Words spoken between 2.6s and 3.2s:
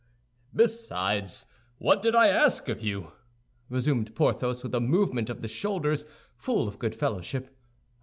of you?"